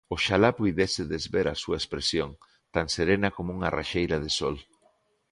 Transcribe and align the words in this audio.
Oxalá 0.15 0.49
puidésedes 0.59 1.23
ver 1.35 1.47
a 1.49 1.59
súa 1.63 1.79
expresión, 1.81 2.29
tan 2.75 2.85
serena 2.95 3.29
como 3.35 3.49
unha 3.57 3.73
raxeira 3.77 4.17
de 4.23 4.31
sol. 4.39 4.55